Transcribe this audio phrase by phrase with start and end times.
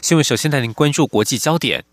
[0.00, 0.24] 新闻。
[0.24, 1.84] 首先带您关注国际焦点：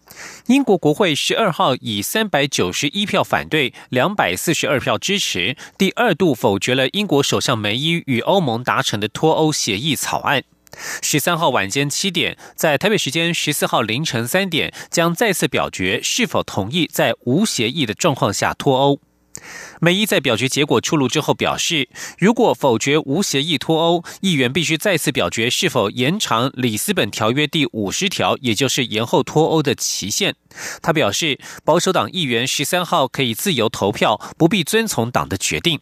[0.48, 10.44] 英国国会十二号以三百九十一票反对、两百四十二票支持，第二度否决了英国首相梅伊与欧盟达成的脱欧协议草案。
[11.02, 19.00] 十三号晚间七点，在台北时间十四号凌晨三点，将再次表决是否同意在无协议的状况下脱欧。
[19.82, 30.36] 梅伊在表决结果出炉之后表示，如果否决无协议脱欧，议员必须再次表决是否延长里斯本条约第五十条，也就是延后脱欧的期限。
[30.82, 35.80] 他表示，保守党议员十三号可以自由投票，不必遵从党的决定。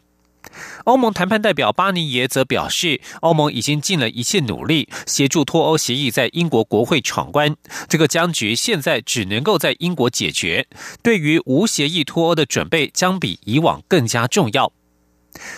[0.85, 7.55] 欧盟谈判代表巴尼耶则表示，欧盟已经尽了一切努力协助脱欧协议在英国国会闯关。
[7.87, 10.67] 这个僵局现在只能够在英国解决。
[11.01, 14.71] 对于无协议脱欧的准备，将比以往更加重要。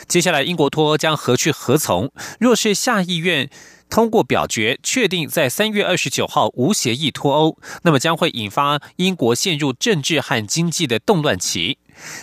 [0.08, 2.12] 接下来，英国脱欧将何去何从？
[2.40, 3.50] 若是下议院
[3.90, 11.78] 通过表决，确定在三月二十九号无协议脱欧，那么将会引发英国陷入政治和经济的动乱期。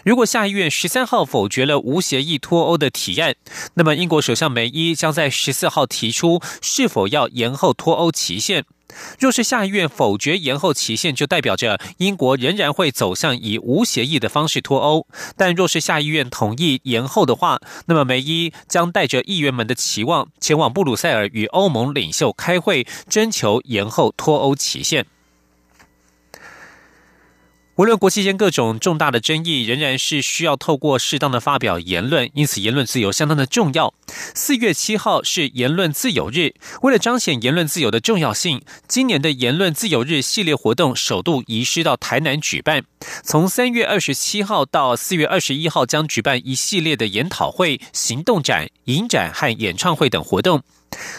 [0.04, 3.34] 如果下议院十三号否决了无协议脱欧的提案，
[3.74, 8.64] 那么英国首相梅伊将在十四号提出是否要延后脱欧期限。
[9.18, 15.06] 若是下议院否决延后期限，就代表着英国仍然会走向以无协议的方式脱欧。
[15.34, 25.06] 但若是下议院同意延后的话，那么梅伊将带着议员们的期望前往布鲁塞尔与欧盟领袖开会，征求延后脱欧期限。
[27.76, 33.94] 无论国际间各种重大的争议，仍然是需要透过适当的发表言论，因此言论自由相当的重要。
[34.34, 42.84] 四月七号是言论自由日，为了彰显言论自由的重要性，今年的言论自由日系列活动首度移师到台南举办。
[43.24, 50.62] 从三月二十七号到四月二十一号，将举办一系列的研讨会、行动展、影展和演唱会等活动。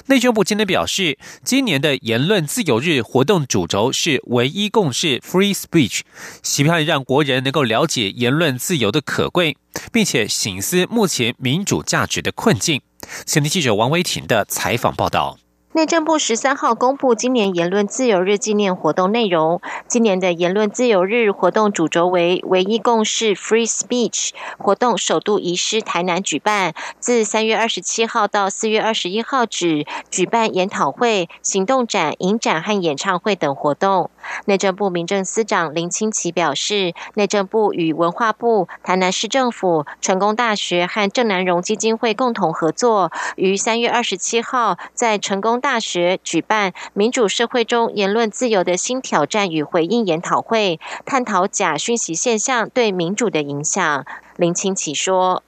[0.08, 6.02] 内政部今天表示，今年的言论自由日活动主轴是唯一共识 （Free Speech），
[6.42, 9.58] 希望让国人能够了解言论自由的可贵，
[9.92, 12.82] 并且醒思目前民主价值的困境。
[13.26, 15.38] 前天记者王维婷的采访报道。
[15.76, 19.60] 内政部十三号公布今年言论自由日纪念活动内容。
[19.88, 24.30] 今年的言论自由日活动主轴为“唯一共识 ”（Free Speech）。
[24.60, 34.12] 活动首度移师台南举办，自三月二十七号到四月二十一号止，举办研讨会、行动展、影展和演唱会等活动。
[34.46, 45.54] 内政部民政司长林清奇表示，内政部与文化部、台南市政府、成功大学和郑南荣基金会共同合作，于三月二十七号在成功。
[45.64, 54.06] 大学举办民主社会中言论自由的新挑战与回应研讨会，探讨假讯息现象对民主的影响。
[54.36, 55.42] 林清奇说。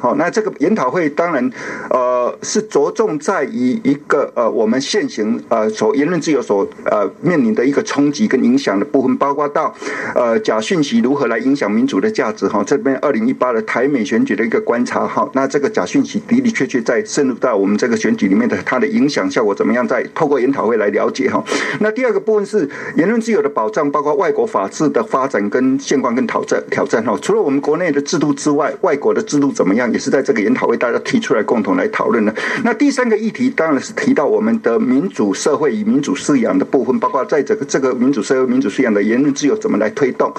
[0.00, 1.50] 好，那这个研讨会当然，
[1.90, 9.72] 呃，是着重在于一个呃，我们现行呃所言论自由所呃面临的一个冲击跟影响的部分，包括到
[10.14, 12.62] 呃假讯息如何来影响民主的价值哈。
[12.66, 21.42] 这边二零一八的台美选举的一个观察哈，那这个假讯息的的确确在深入到我们这个选举里面的它的影响效果怎么样，在透过研讨会来了解哈。
[21.80, 27.16] 那第二个部分是言论自由的保障，包括外国法治的发展跟现况跟挑战挑战哈。
[27.22, 29.90] 除了我们国内的制度之外，外国的制度怎么样？
[29.92, 32.34] 也是在这个研讨会，大家提出来共同来讨论的。
[32.64, 40.32] 那第三个议题当然是提到我们的民主社会与民主饲养的部分，包括在这个这个民主社会、民主饲养的言论自由怎么来推动。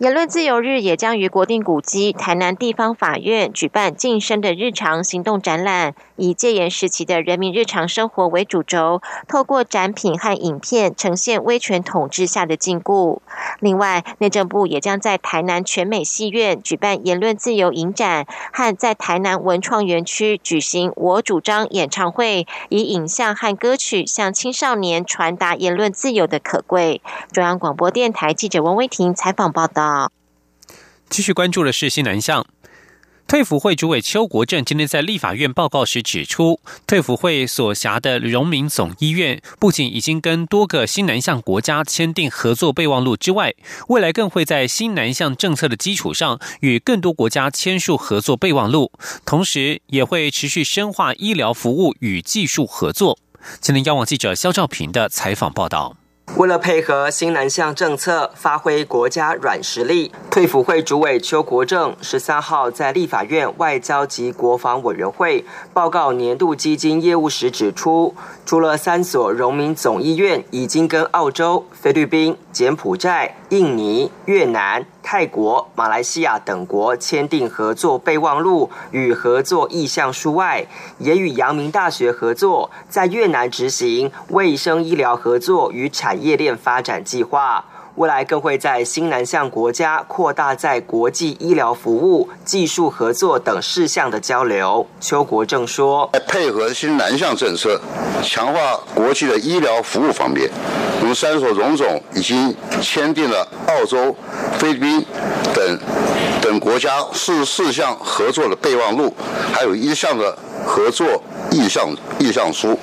[0.00, 13.18] 言论自由日也将于国定古迹台南地方法院举办“晋升的日常行动”展览，以戒严时期的人民日常生活为主轴，透过展品和影片呈现威权统治下的禁锢。
[13.58, 27.02] 另外，内政部也将在台南全美戏院举办言论自由影展，和在台南文创园区举行“我主张”演唱会，以影像和歌曲向青少年传达言论自由的可贵。
[27.30, 29.89] 中央广播电台记者王威婷采访报道。
[31.08, 32.46] 继续关注的是新南向，
[33.26, 43.54] 退辅会主委邱国正今天在立法院报告时指出，退辅会所辖的荣民总医院不仅已经跟多个新南向国家签订合作备忘录之外，
[43.88, 48.92] 未来更会在新南向政策的基础上与更多国家签署合作备忘录，
[49.24, 53.18] 同时也会持续深化医疗服务与技术合作。
[53.60, 55.99] 今天，央网记者肖兆平的采访报道。
[56.36, 65.44] 为了配合新南向政策，发挥国家软实力，退辅会主委邱国正十三号在立法院外交及国防委员会
[65.74, 68.14] 报告年度基金业务时指出，
[68.46, 74.86] 除了三所荣民总医院已经跟澳洲、菲律宾、柬埔寨、印尼、越南。
[75.02, 80.66] 泰国、马来西亚等国签订合作备忘录与合作意向书外，
[80.98, 87.64] 也与阳明大学合作，在越南执行卫生医疗合作与产业链发展计划。
[87.96, 94.86] 未来更会在新南向国家扩大在国际医疗服务、技术合作等事项的交流。
[95.00, 97.78] 邱国正说：“配合新南向政策，
[98.22, 100.48] 强化国际的医疗服务方面，
[101.00, 104.16] 我们三所荣总已经签订了澳洲、
[104.60, 105.02] 菲律宾
[105.54, 105.80] 等
[106.42, 109.14] 等国家四十四项合作的备忘录，
[109.54, 110.36] 还有一项的
[110.66, 112.78] 合作意向意向书。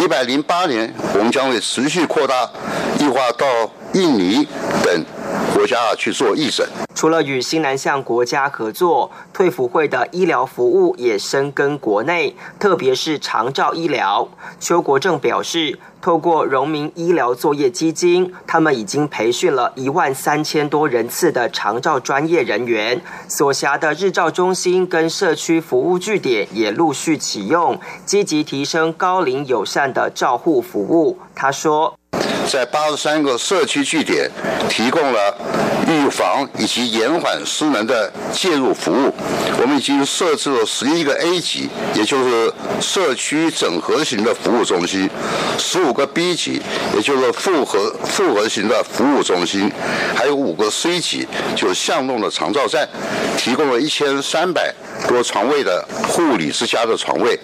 [0.00, 2.50] 一百零八年，我们将会持续扩大
[2.98, 3.46] 计划到。”
[3.94, 4.48] 印尼
[4.82, 5.04] 等
[5.54, 6.66] 国家去做义诊。
[6.94, 14.28] 除了与新南向国家合作，退辅会的医疗服务也深耕国内，特别是长照医疗。
[14.60, 31.18] 邱国正表示，透过荣民医疗作业基金，他们已经培训了一万三千多人次的长照专业人员，所辖的日照中心跟社区服务据点也陆续启用，积极提升高龄友善的照护服务。
[31.34, 31.94] 他说。
[32.52, 34.30] 在八十三个社区据点
[34.68, 35.34] 提供了
[35.88, 39.10] 预防以及延缓失能的介入服务。
[39.58, 45.08] 我们已经设置了十一个 A 级，也就是社区整合型的服务中心；
[45.56, 46.60] 十五个 B 级，
[46.94, 49.70] 也就是复合复合型的服务中心；
[50.14, 51.26] 还有五个 C 级，
[51.56, 52.86] 就是巷弄的长照站，
[53.38, 54.74] 提供了一千三百
[55.08, 57.40] 多床位的护理之家的床位。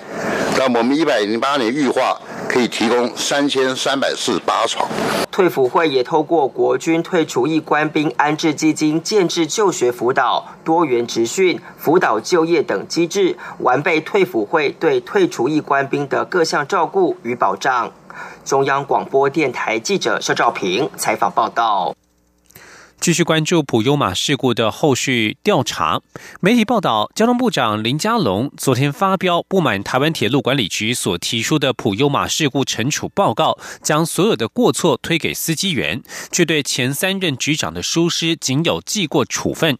[0.59, 2.21] 那我们一百零八年预化。
[2.49, 4.89] 可以提供三千三百四十八床。
[5.31, 17.93] 退辅会也透过国军退除役官兵安置基金建制就学辅导、多元职训、辅导就业等机制，完备退辅会对退除役官兵的各项照顾与保障。
[18.45, 21.95] 中央广播电台记者肖兆平采访报道。
[23.01, 26.03] 继续关注普悠马事故的后续调查。
[26.41, 39.79] 媒体报道，交通部长林佳龙昨天发飙不满台湾铁路管理局所提出的普悠马事故惩处报告，将所有的过错推给司机员，却对前三任局长的疏失仅有记过处分。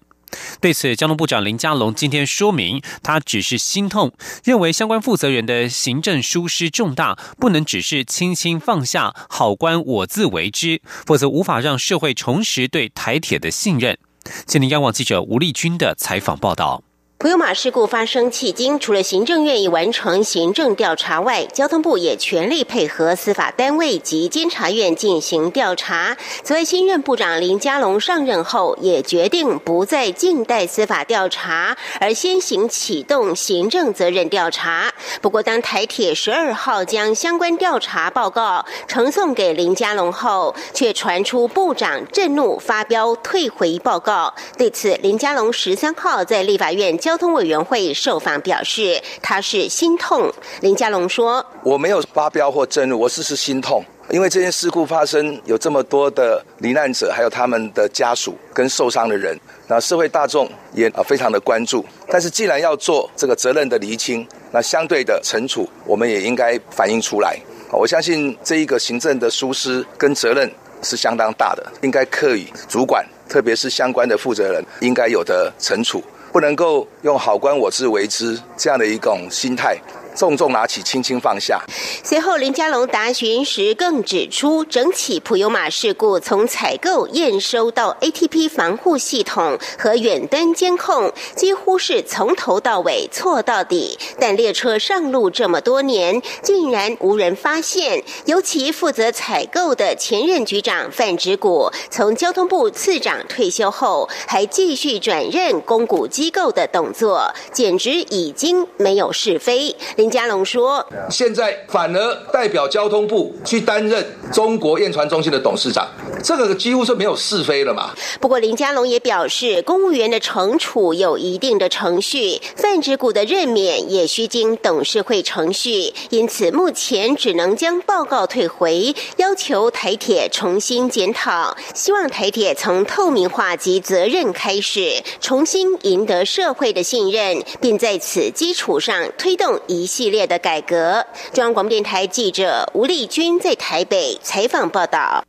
[0.61, 4.13] 对此，交通部长林佳龙今天说明，他只是心痛，
[4.45, 13.99] 认为相关负责人的行政疏失重大，不能只是轻轻放下，好官我自为之，否则无法让社会重拾对台铁的信任。
[14.47, 16.83] 今天，央广记者吴丽君的采访报道。
[17.21, 26.17] 普悠马事故发生迄今，除了行政院已完成行政调查外，交通部也全力配合司法单位及监察院进行调查。
[26.45, 34.93] 此外，新任部长林佳龙上任后，也决定不再静待司法调查，而先行启动行政责任调查。
[35.21, 44.33] 不过，当台铁十二号将相关调查报告呈送给林佳龙后，却传出部长震怒，发飙退回报告。
[44.57, 46.97] 对此，林佳龙十三号在立法院。
[47.09, 50.31] 交通委员会受访表示，他是心痛。
[50.61, 59.35] 林佳龙说：“我没有发飙或震怒，我只是心痛，因为这件事故发生有这么多的罹难者，还有他们的家属跟受伤的人，
[59.69, 61.83] 那社会大众也啊非常的关注。
[62.09, 67.39] 但是既然要做这个责任的厘清，那相对的惩处，我们也应该反映出来。
[67.73, 79.79] 我相信这一个行政的疏失跟责任是相当大的，应该课予主管，特别是相关的负责人应该有的惩处。”不能够用“好官我自为之”这样的一种心态。
[80.19, 81.63] 重重拿起，轻轻放下。
[82.03, 93.97] 随后，林佳龙答询时更指出，整起普悠马事故从采购、验收到 ATP 防护系统和远端监控，几乎是从头到尾错到底。
[94.19, 98.03] 但列车上路这么多年，竟然无人发现。
[98.25, 109.77] 尤其负责采购的前任局长范植谷，从交通部次长退休后，还继续转任公股机构的动作，简直已经没有是非。
[109.95, 110.08] 林。
[110.09, 115.87] 林佳龙说：“现在反而代表交通部去担任中国验船中心的董事长，
[116.25, 139.87] 这个几乎是没有是非了嘛。”不过林佳龙也表示，公务员的惩处有一定的程序，范植股的任免也需经董事会程序，因此目前只能将报告退回，要求台铁重新检讨，希望台铁从透明化及责任开始，重新赢得社会的信任，并在此基础上推动一。
[139.99, 141.05] 系列的改革。
[141.33, 145.25] 中央广播电台记者吴丽君在台北采访报道。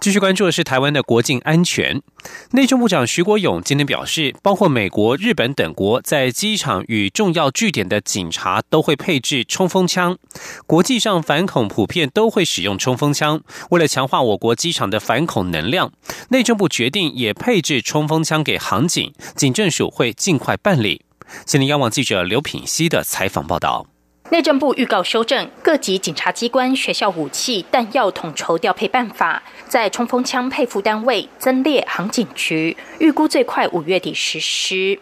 [0.00, 2.02] 继续关注的是台湾的国境安全。
[2.50, 10.18] 内政部长徐国勇今天表示，包括美国、日本等国在机场与重要据点的警察都会配置冲锋枪。
[10.66, 13.40] 国际上反恐普遍都会使用冲锋枪。
[13.70, 15.92] 为了强化我国机场的反恐能量，
[16.30, 21.02] 内政部决定也配置冲锋枪给航警，警政署会尽快办理。
[21.44, 23.86] 今天央网记者刘品熙的采访报道。
[24.30, 35.00] 内政部预告修正各级警察机关学校武器弹药统筹调配办法，在冲锋枪配副单位增列航警局，预估最快五月底实施。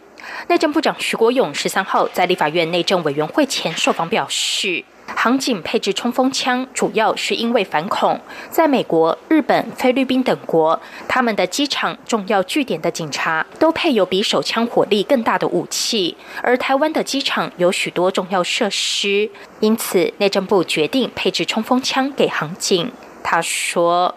[0.49, 4.85] 内政部长徐国勇十三号在立法院内政委员会前受访表示。
[5.15, 8.21] 航警配置冲锋枪，主要是因为反恐。
[8.51, 22.91] 在美国、日本、菲律宾等国，他们的机场重要据点的警察都配有比手枪火力更大的武器，而台湾的机场有许多重要设施，因此内政部决定配置冲锋枪给航警。
[23.23, 24.15] 他说。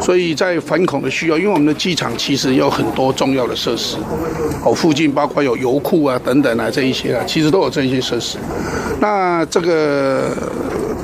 [0.00, 3.96] 所以在反恐的需要，因为我们的机场其实有很多重要的设施，
[4.64, 8.38] 哦，附近包括有油库啊等等啊这一些啊，其实都有这些设施。
[9.00, 10.30] 那这个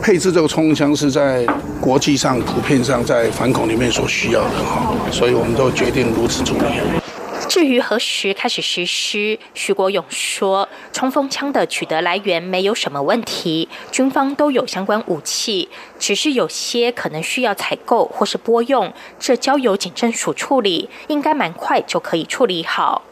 [0.03, 1.47] 配置这个冲锋枪是在
[1.81, 7.04] 国际上普遍上在反恐里面所需要的哈，所以我们都决定如此处理。
[7.49, 23.03] 至于何时开始实施，徐国勇说，冲锋枪的取得来源没有什么问题，军方都有相关武器，只是有些可能需要采购或是拨用，这交由警政署处理，应该蛮快就可以处理好。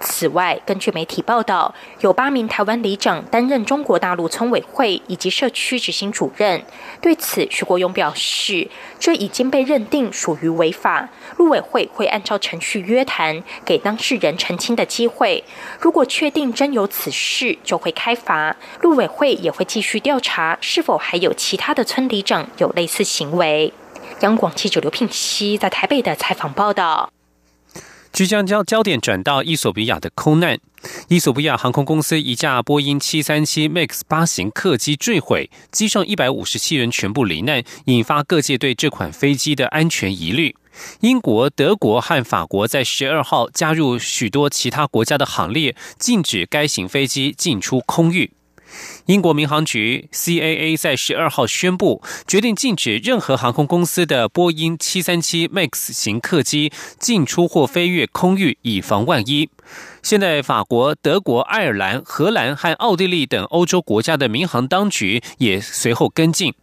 [0.00, 6.62] 此外，根据媒体报道，有八名台湾里长担任中国大陆村委会以及社区执行主任。
[7.00, 8.68] 对此，徐国勇表示，
[8.98, 15.44] 这已经被认定属于违法，陆委会会按照程序约谈，给当事人澄清的机会。
[15.78, 18.56] 如果确定真有此事，就会开罚。
[18.80, 23.72] 陆委会也会继续调查，是否还有其他的村里长有类似行为。
[24.20, 27.10] 央广记者刘聘熙在台北的采访报道。
[28.12, 30.58] 即将将焦点转到伊索比亚的空难。
[31.08, 40.56] 伊索比亚航空公司一架波音七三七 MAX 八型客机坠毁，机上一百五十七人全部罹难，引发各界对这款飞机的安全疑虑。
[41.00, 48.30] 英国、德国和法国在十二号加入许多其他国家的行列，禁止该型飞机进出空域。
[49.10, 59.50] 英国民航局 CAA 在十二号宣布，决定禁止任何航空公司的波音七三七 MAX 型客机进出或飞越空域，以防万一。
[60.00, 66.54] 现在，法国、德国、爱尔兰、荷兰和奥地利等欧洲国家的民航当局也随后跟进。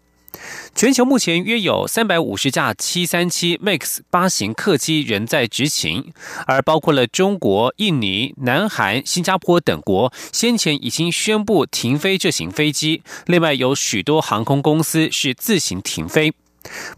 [0.75, 6.13] 全球目前约有三百五十架七三七 MAX 八型客机仍在执勤，
[6.45, 13.01] 而包括了中国、印尼、南韩、新加坡等国，先前已经宣布停飞这型飞机。
[13.25, 16.33] 另外，有许多航空公司是自行停飞。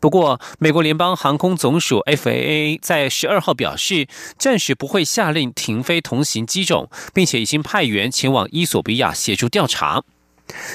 [0.02, 4.08] 不过，美国联邦航空总署 FAA 在十二号表示，
[4.38, 10.04] 暂时不会下令停飞同型机种，并且已经派员前往伊索比亚协助调查。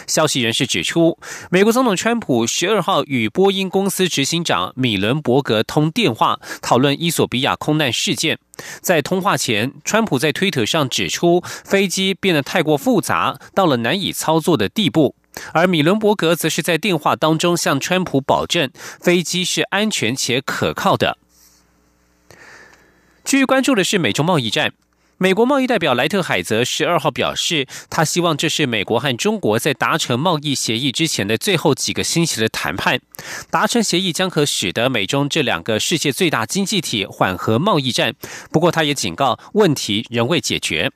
[0.06, 1.18] 消息人士指出，
[1.50, 8.38] 美国总统川普十二号与波音公司执行长米伦伯格通电话，讨论伊索比亚空难事件。
[8.80, 15.14] 在通话前，川普在推特上指出，飞机变得太过复杂，到了难以操作的地步。
[15.52, 21.18] 而米伦伯格则是在电话当中向川普保证，飞机是安全且可靠的。
[23.24, 24.74] 据关注的是美中贸易战。
[25.24, 33.00] 美国贸易代表莱特海泽十二号表示，他希望这是美国和中国在达成贸易协议之前的最后几个星期的谈判。
[33.50, 38.14] 达成协议将可使得美中这两个世界最大经济体缓和贸易战。
[38.52, 40.92] 不过，他也警告，问题仍未解决。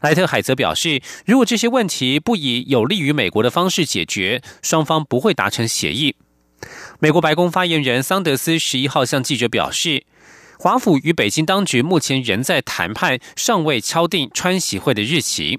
[0.00, 6.16] 莱特海泽表示，如果这些问题不以有利于美国的方式解决，双方不会达成协议。
[6.98, 10.06] 美国白宫发言人桑德斯十一号向记者表示。
[10.62, 15.58] 华府与北京当局目前仍在谈判，尚未敲定川习会的日期。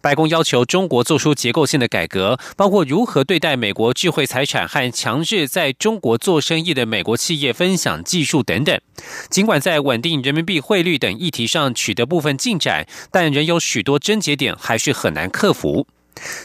[0.00, 8.80] 白宫要求中国做出结构性的改革，包括如何对待美国智慧财产和强制在中国做生意的美国企业分享技术等等。
[9.28, 15.88] 尽管在稳定人民币汇率等议题上取得部分进展，但仍有许多症结点还是很难克服。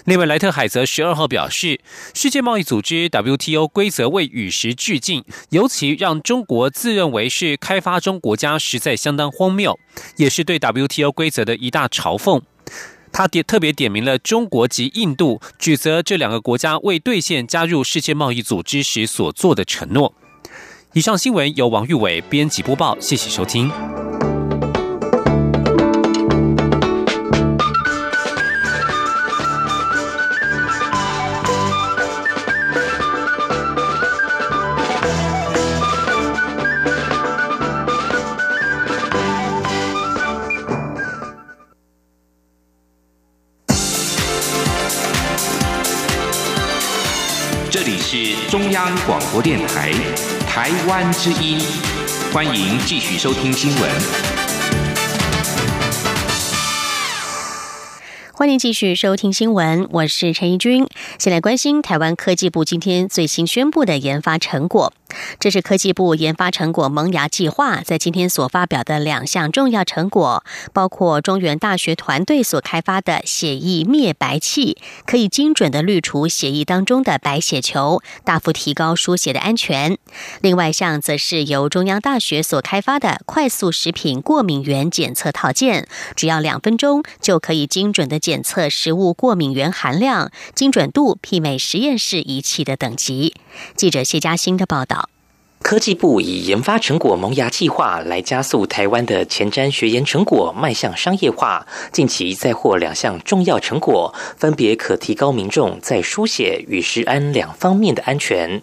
[0.05, 1.79] 另外，莱特海泽十二号表示，
[2.13, 9.77] 世界贸易组织 WTO 规则未与时俱进，尤其让中国自认为是开发中国家，实在相当荒谬，
[10.17, 12.41] 也是对 WTO 规则的一大嘲讽。
[13.11, 20.13] 他点特别点名了中国及印度，指责这两个国家未兑现加入世界贸易组织时所做的承诺。
[20.93, 23.71] 以上新闻由王玉伟编辑播报，谢谢收听。
[48.07, 49.91] 是中央广播电台
[50.47, 51.59] 台湾之音，
[52.31, 53.91] 欢迎继续收听新闻。
[58.31, 60.85] 欢迎继续收听新闻，我是陈怡君。
[61.17, 64.93] 先来关心台湾科技部今天最新宣布的研发成果。
[65.39, 70.43] 这是科技部研发成果萌芽计划在今天所发表的两项重要成果，
[70.73, 79.97] 包括中原大学团队所开发的血液灭白器，可以精准的滤除血液当中的白血球，大幅提高输血的安全。
[80.41, 88.19] 另外一项则是由中央大学所开发的快速食品过敏原检测套件，只要两分钟就可以精准的。
[88.25, 93.35] 检测食物过敏原含量，精准度媲美实验室仪器的等级。
[93.75, 95.04] 记者谢嘉欣的报道。
[95.65, 101.65] 科技部以研发成果萌芽计划来加速台湾的前瞻学研成果迈向商业化。
[101.91, 108.61] 近期再获两项重要成果，分别可提高民众在书写与食安两方面的安全。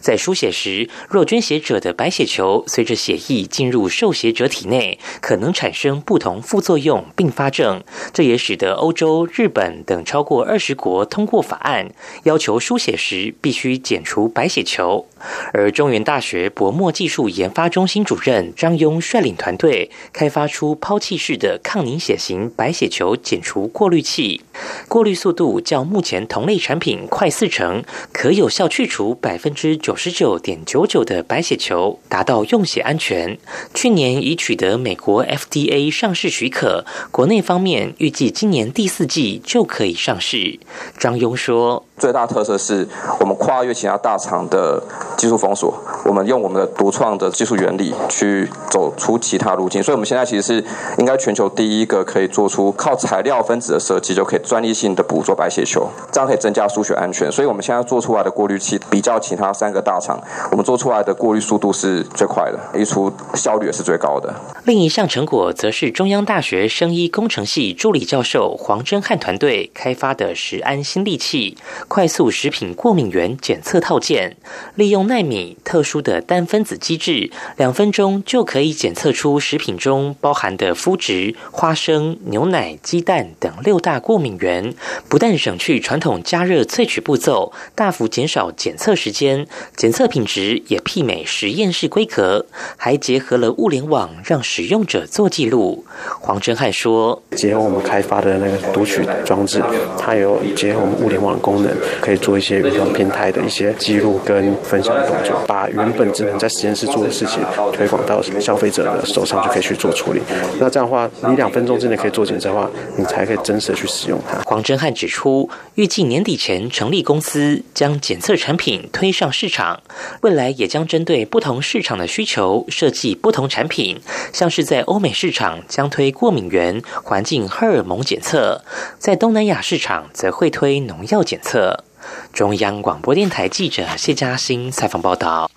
[0.00, 7.82] 在输血时，若捐血者的白血球随着血液进入受血者体内，可能产生不同副作用并发症。
[8.12, 11.90] 这也使得欧洲、日本等超过二十国通过法案，
[12.24, 15.06] 要求输血时必须减除白血球。
[15.54, 24.42] 而中原大学薄膜技术研发中心主任张庸率领团队，开发出抛弃式的抗凝血型白血球减除过滤器，
[24.88, 29.53] 过滤速度较目前同类产品快四成，可有效去除百分。
[29.54, 33.38] 之九十九点九九的白血球达到用血安全。
[33.72, 40.58] 去年已取得美国 FDA 上市许可，国内方面预计今年第四季就可以上市。
[40.98, 41.84] 张庸说。
[41.96, 42.88] 最大特色是
[43.20, 44.82] 我们跨越其他大厂的
[45.16, 50.64] 技术封锁，我们用我们的独创的技术原理去走出其他路径，所以我们现在其实是
[50.98, 57.30] 应该全球第一个可以做出靠材料分子的设计就可以专利性的捕捉白血球，这样可以增加输血安全。
[57.30, 64.34] 所以我们现在做出来的过滤器比较其他三个大厂，我们做出来的过滤速度是最快的，一出效率也是最高的。
[64.64, 71.56] 另一项成果则是中央大学生医工程系助理教授黄真汉团队开发的食安新利器。
[71.88, 74.36] 快速食品过敏原检测套件，
[74.74, 84.74] 利用纳米特殊的单分子机制，两分钟就可以检测出食品中包含的麸质、花生、牛奶、鸡蛋等六大过敏源。
[85.08, 95.84] 不但省去传统加热萃取步骤，大幅减少检测时间，检测品质也媲美实验室规格，还结合了物联网，让使用者做记录。
[96.20, 99.62] 黄真汉说：“结合我们开发的那个读取装置，
[99.98, 110.20] 它有结合我们物联网功能。”可以做一些运动平台的一些记录跟分享动作，把原本只能在实验室做的事情推广到消费者的手上，就可以去做处理。
[110.58, 114.38] 那这样的话，你两分钟之内可以做检测的话，你才可以真实的去使用它。
[114.44, 119.82] 黄真汉指出，预计年底前成立公司，将检测产品推上市场。
[120.22, 124.00] 未来也将针对不同市场的需求设计不同产品，
[124.32, 128.62] 像是在欧美市场将推过敏源、环境荷尔蒙检测，
[128.98, 131.84] 在东南亚市场则会推农药检测。
[132.32, 135.50] 中央广播电台记者谢嘉欣采访报道。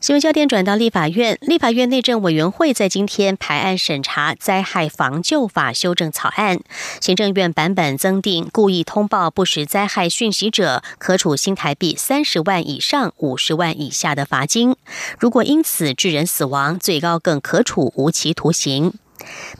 [0.00, 6.60] 新闻焦点转到立法院，立法院内政委员会在今天排案审查灾害防救法修正草案。
[7.00, 14.74] 行政院版本增订，故意通报不实灾害讯息者，可处新台币三十万以上五十万以下的罚金；
[15.18, 18.92] 如果因此致人死亡，最高更可处无期徒刑。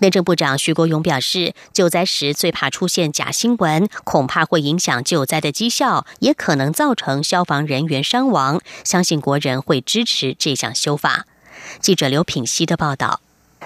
[0.00, 8.60] 内政部长徐国勇表示，救灾时最怕出现假新闻，恐怕会影响救灾的绩效，也可能造成消防人员伤亡。
[8.84, 11.26] 相信国人会支持这项修法。
[11.80, 13.20] 记者刘品希的报道。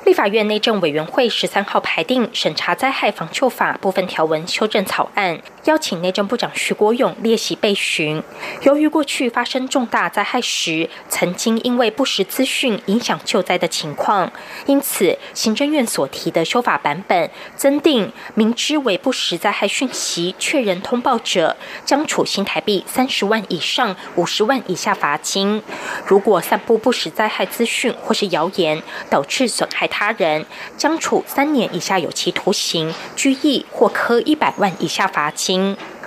[0.06, 8.20] 立法院内政委员会十三号排定审查灾害防救法部分条文修正草案，邀请内政部长徐国勇列席备询。
[8.62, 14.32] 由于过去发生重大灾害时，曾经因为不实资讯影响救灾的情况，
[14.66, 25.62] 因此行政院所提的修法版本增订，明知为不实灾害讯息确认通报者，将处新台币三十万以上五十万以下罚金。
[26.04, 29.88] 如果散布不实灾害资讯或是谣言，导致损害。
[29.92, 30.46] 他人
[30.78, 35.51] 将处三年以下有期徒刑、拘役或科一百万以下罚金。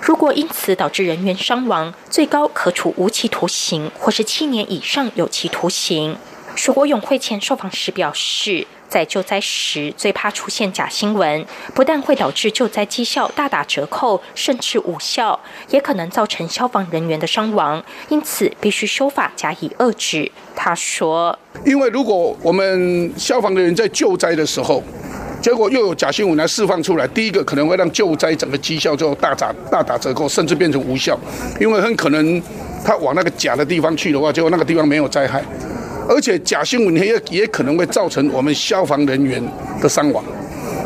[0.00, 6.16] 如果因此导致人员伤亡，最高可处无期徒刑或是七年以上有期徒刑。
[6.54, 8.66] 徐国永会前受访时表示。
[8.88, 17.84] 在救灾时，最怕出现假新闻，不但会导致救灾绩效大打折扣，甚至无效，也可能造成消防人员的伤亡。
[18.08, 20.30] 因此，必须修法加以遏制。
[20.54, 24.80] 他说：“因为如果我们消防的人在救灾的时候，
[25.46, 27.06] 结果又有假新闻来释放出来。
[27.06, 31.16] 第一个可能会让救灾整个绩效就大打大打折扣，甚至变成无效，
[31.60, 32.42] 因为很可能
[32.84, 35.44] 他往那个假的地方去的话，结果那个地方没有灾害，
[36.08, 39.40] 而且假新闻也也可能会造成我们消防人员
[39.80, 40.24] 的伤亡。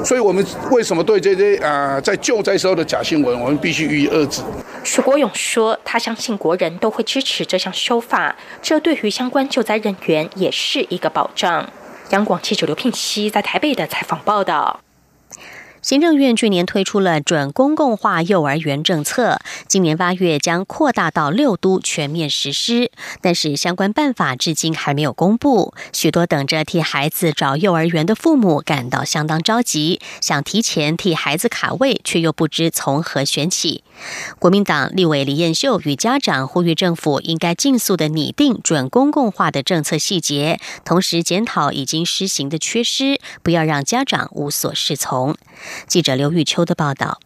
[0.04, 4.42] 所以，我们为什么对这些啊在救灾时候的假新闻，我们必须予以遏制？
[4.84, 11.66] 徐国勇说：“他相信国人都会支持这项修法，这对于相关救灾人员也是一个保障。”
[12.10, 14.80] 央广七九刘聘熙在台北的采访报道。
[15.82, 22.90] 行政院去年推出了准公共化幼儿园政策，今年八月将扩大到六都全面实施，
[23.22, 25.72] 但是相关办法至今还没有公布。
[25.92, 33.82] 许多等着替孩子找幼儿园的父母感到相当着急，想提前替孩子卡位，却又不知从何选起。
[34.38, 45.34] 国民党立委李彦秀与家长呼吁政府应该尽速的拟定准公共化的政策细节，同时检讨已经施行的缺失，不要让家长无所适从。
[45.86, 47.18] 记者刘玉秋的报道。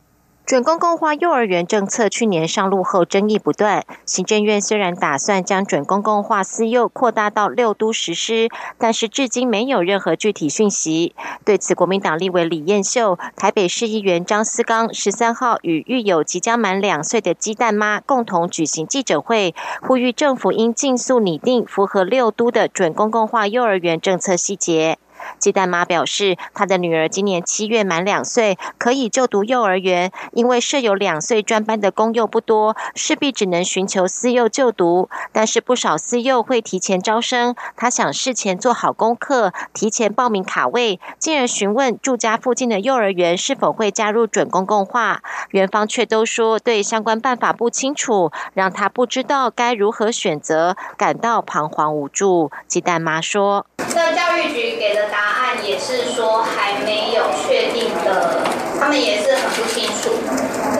[0.46, 3.83] 准公共化幼儿园政策去年上路后争议不断。
[4.04, 11.14] 行政院虽然打算将准公共化私幼扩大到六都实施，但是至今没有任何具体讯息。
[11.46, 24.98] 对此，国民党立委李彦秀、台北市议员张思刚十三号与育有即将满两岁的鸡蛋妈共同举行记者会，呼吁政府应尽速拟定符合六都的准公共化幼儿园政策细节。
[25.39, 30.11] 鸡蛋妈表示，她的女儿今年七月满两岁，可以就读幼儿园。
[30.33, 35.09] 因为设有两岁专班的公幼不多，势必只能寻求私幼就读。
[35.33, 45.23] 但是不少私幼会提前招生，她想事前做好功课，提前报名卡位，进而询问住家附近的幼儿园是否会加入准公共化。
[45.51, 52.51] 园方却都说对相关办法不清楚，让她不知道该如何选择，感到彷徨无助。
[52.67, 53.67] 鸡蛋妈说
[54.14, 58.40] ：“教育局给的。”答案也是说还没有确定的，
[58.81, 60.11] 他们也是很不清楚。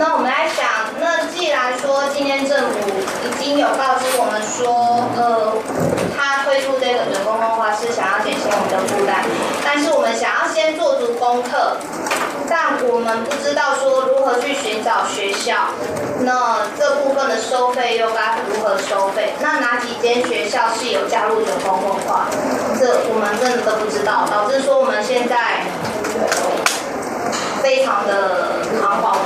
[0.01, 0.67] 那我们来想，
[0.99, 2.79] 那既然说今天政府
[3.23, 5.53] 已经有告知我们说，呃，
[6.17, 9.23] 他推出这个准公共化是想要减轻我们的负担，
[9.65, 11.77] 但是我们想要先做足功课。
[12.95, 15.67] 我们不知道说如何去寻找学校，
[16.21, 19.35] 那这部分的收费又该如何收费？
[19.41, 22.27] 那哪几间学校是有加入的公共化？
[22.79, 25.67] 这我们真的都不知道，导致说我们现在
[27.61, 29.19] 非常的彷徨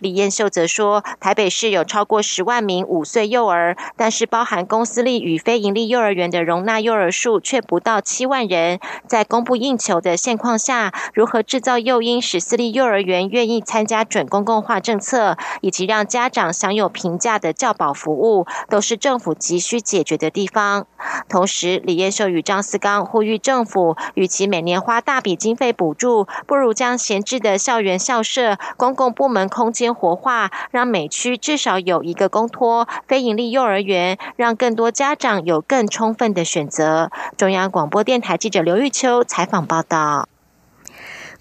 [0.11, 8.81] 李彦秀则说，台北市有超过十万名五岁幼儿，但是包含公私立与非营利幼儿园的容纳幼儿数却不到七万人。
[9.07, 20.87] 在供不应求的现况下，如何制造诱因，使私立幼儿园愿意参加准公共化政策，以及让家长享有平价的教保服务，都是政府急需解决的地方。
[21.29, 29.95] 同时，李彦秀与张思刚呼吁政府，与其每年花大笔经费补助，不如将闲置的校园校舍、公共部门空间。
[30.01, 37.11] 活化，让每区至少有一个公托非盈利幼儿园，让更多家长有更充分的选择。
[37.37, 40.30] 中央广播电台记者刘玉秋采访报道。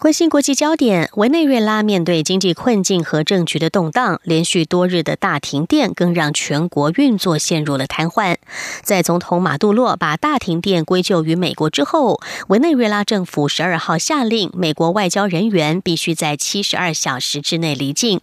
[0.01, 8.37] 关心国际焦点，委内瑞拉面对经济困境和政局的动荡，连续多日的大停电更让全国运作陷入了瘫痪。
[8.83, 18.23] 在总统马杜洛把大停电归咎于美国之后，委内瑞拉政府十二号下令，美国外交人员必须在七十二小时之内离境。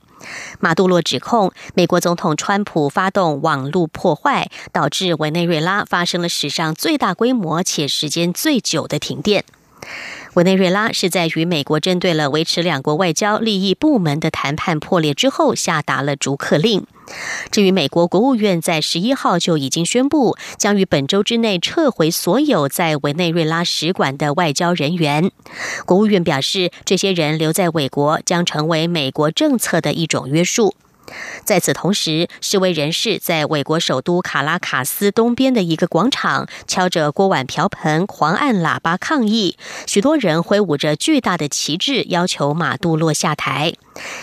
[0.59, 9.45] 马杜洛指控美国总统川普发动网络破坏，导致委内瑞拉发生了史上最大规模且时间最久的停电。
[10.37, 16.85] 委内瑞拉是在与美国针对了维持两国外交利益部门的谈判破裂之后，下达了逐客令。
[17.49, 25.31] 至于美国国务院在十一号就已经宣布，将于本周之内撤回所有在委内瑞拉使馆的外交人员。
[25.87, 30.75] 国务院表示，这些人留在美国将成为美国政策的一种约束。
[31.43, 43.73] 在此同时，示威人士在美国首都卡拉卡斯东边的一个广场敲着锅碗瓢盆、狂按喇叭抗议，许多人挥舞着巨大的旗帜，要求马杜洛下台。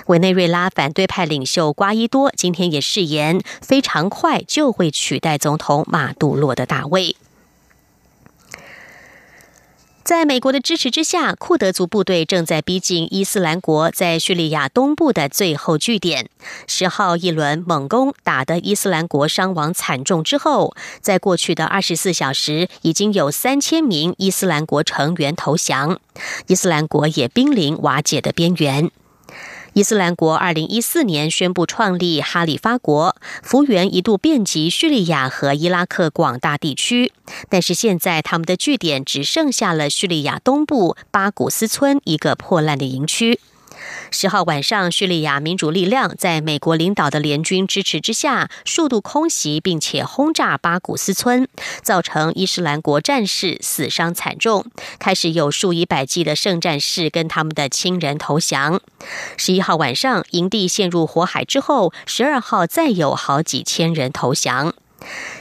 [0.07, 7.17] 委内瑞拉反对派领袖瓜伊多今天也誓言，非常快就会取代总统马杜洛的大位。
[10.05, 16.29] 在美国的支持之下，库德族部队正在逼近伊斯兰国在叙利亚东部的最后据点。
[16.67, 25.99] 十号一轮猛攻打得伊斯兰国伤亡惨重之后，在过去的二十四小时，已经有三千名伊斯兰国成员投降，
[26.49, 28.91] 伊斯兰国也濒临瓦解的边缘。
[29.75, 37.13] 伊斯兰国二零一四年宣布创立哈里发国，幅员一度遍及叙利亚和伊拉克广大地区，
[37.49, 43.41] 但是现在他们的据点只剩下了叙利亚东部巴古斯村一个破烂的营区。
[44.17, 51.49] 十号晚上，叙利亚民主力量在美国领导的联军支持之下，数度空袭并且轰炸巴古斯村，
[51.83, 54.67] 造成伊斯兰国战士死伤惨重。
[55.01, 58.81] 开始有数以百计的圣战士跟他们的亲人投降。
[59.37, 64.75] 十一号晚上，营地陷入火海之后，十二号再有好几千人投降。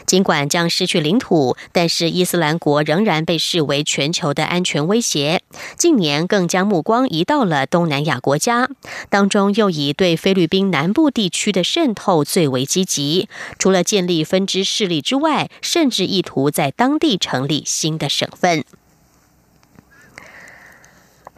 [0.06, 5.41] 尽管将失去领土，但是伊斯兰国仍然被视为全球的安全威胁。
[5.78, 8.69] 近年更将目光移到了东南亚国家
[9.10, 13.30] 当中，又以对菲律宾南部地区的渗透最为积极。
[13.58, 18.63] 除了建立分支势力之外，甚至意图在当地成立新的省份。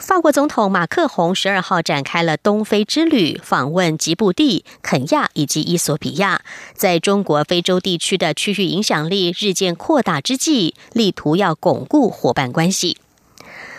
[0.05, 6.43] 法国总统马克宏十二号展开了东非之旅，访问吉布地、肯亚以及伊索比亚，
[6.75, 12.97] 在中国非洲地区的区域影响力日渐扩大之际，力图要巩固伙伴关系。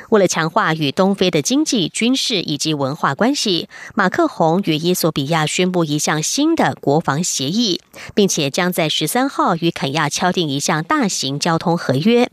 [0.09, 7.81] 为了强化与东非的经济、军事以及文化关系，马克宏与伊索比亚宣布一项新的国防协议，
[8.17, 12.29] 并且将在十三号与肯亚敲定一项大型交通合约。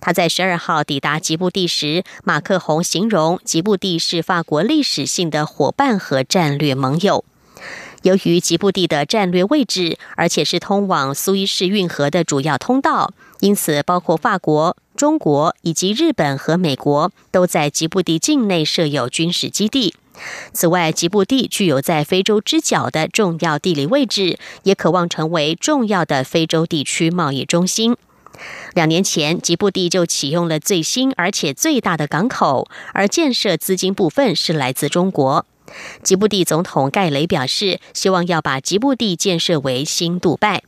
[0.00, 7.24] 他在十二号抵达吉布地时，马克宏形容吉布地是法国历史性的伙伴和战略盟友。
[8.02, 19.94] 由于吉布地的战略位置，而且是通往苏伊士运河的主要通道，因此包括法国、中国以及日本和美国都在吉布地境内设有军事基地。
[20.52, 27.96] 此外，吉布地具有在非洲之角的重要地理位置，也渴望成为重要的非洲地区贸易中心。
[28.74, 35.46] 两年前，吉布地就启用了最新而且最大的港口，而建设资金部分是来自中国。
[36.02, 40.62] 吉布地总统盖雷表示，希望要把吉布地建设为新杜拜。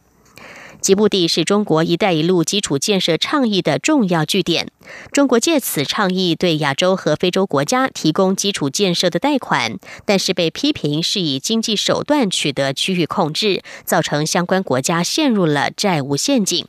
[0.80, 4.70] 吉布地是中国“一带一路”基础建设倡议的重要据点，
[5.12, 16.64] 中国借此倡议对亚洲和非洲国家提供基础建设的贷款，但是被批评是以经济手段取得区域控制，造成相关国家陷入了债务陷阱。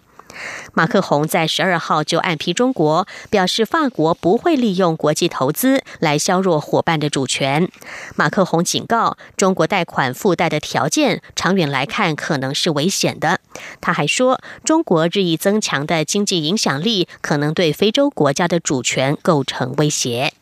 [0.73, 7.69] 马克宏在十二号就暗批中国，表示法国不会利用国际投资来削弱伙伴的主权。
[8.15, 13.39] 马克宏警告，中国贷款附带的条件，长远来看可能是危险的。
[13.82, 20.34] 他还说，中国日益增强的经济影响力，可能对非洲国家的主权构成威胁。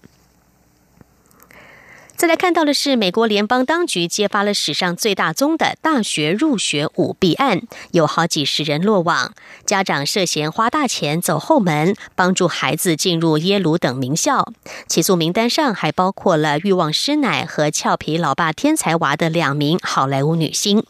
[2.18, 9.36] 再来看到的是，美国联邦当局揭发了史上最大宗的大学入学舞弊案，有好几十人落网。
[9.68, 14.52] 家长涉嫌花大钱走后门，帮助孩子进入耶鲁等名校。
[14.88, 20.84] 起诉名单上还包括了欲望师奶和俏皮老爸天才娃的两名好莱坞女星。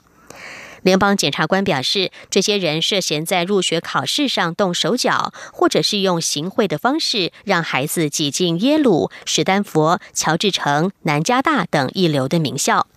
[0.87, 12.87] 联邦检察官表示，这些人涉嫌在入学考试上动手脚，或者是用行贿的方式让孩子挤进耶鲁、史丹佛、乔治城、南加大等一流的名校。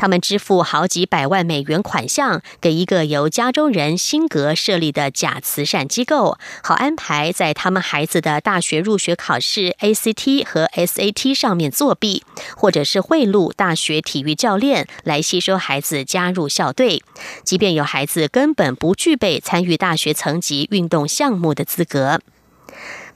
[0.00, 12.24] 他们支付好几百万美元款项给一个由加州人辛格设立的假慈善机构，好安排在他们孩子的大学入学考试 ACT 和 SAT 上面作弊，
[12.56, 17.02] 或者是贿赂大学体育教练来吸收孩子加入校队，
[17.44, 22.22] 即便有孩子根本不具备参与大学层级运动项目的资格。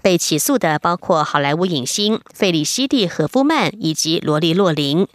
[0.04, 5.08] 被起诉的包括好莱坞影星费里西蒂·和夫曼以及罗莉·洛林。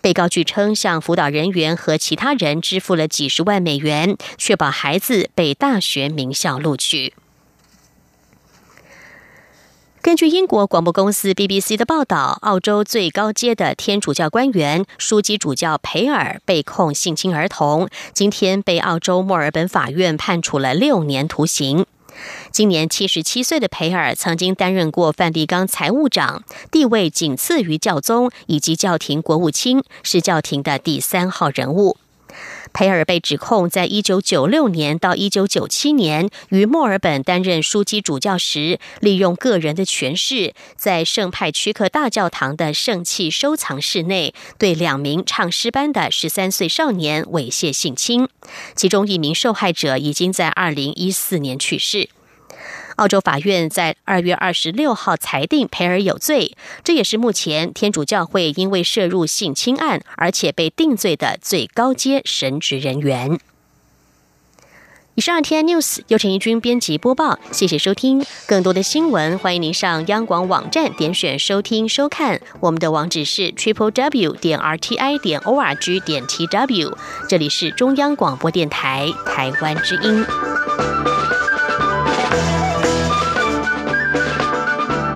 [0.00, 7.14] 被告据称，向辅导人员和其他人支付了几十万美元，确保孩子被大学名校录取。
[10.00, 21.84] 根据英国广播公司 BBC 的报道，澳洲最高阶的天主教官员枢机主教培尔被控性侵儿童，今天被澳洲墨尔本法院判处了六年徒刑。
[22.50, 31.96] 今年七十七岁的培尔曾经担任过梵蒂冈财务长，地位仅次于教宗以及教廷国务卿，是教廷的第三号人物。
[32.72, 48.28] 培尔被指控，在一九九六年到一九九七年于墨尔本担任枢机主教时，利用个人的权势，在圣派屈克大教堂的圣器收藏室内，对两名唱诗班的十三岁少年猥亵性侵，
[48.74, 52.08] 其中一名受害者已经在二零一四年去世。
[52.96, 63.38] 澳洲法院在二月二十六号裁定培尔有罪，这也是目前天主教会因为涉入性侵案而且被定罪的最高阶神职人员。
[65.14, 68.22] 以上 T N News 由陈怡君编辑播报，谢谢收听。
[68.46, 72.38] 更多的新闻，欢迎您上央广网站点选收听收看。
[72.60, 76.98] 我们的网址是 triple w 点 r t i 点 o r g 点 t w。
[77.30, 80.22] 这里是中央广播电台台湾之音。